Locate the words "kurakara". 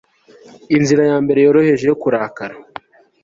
2.01-2.55